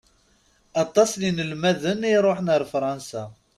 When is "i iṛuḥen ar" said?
2.09-2.63